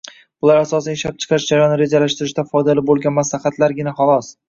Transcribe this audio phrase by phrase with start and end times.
[0.45, 4.37] Bular, asosan, ishlab chiqarish jarayonini rejalashtirishda foydali bo‘lgan maslahatlargina, xolos.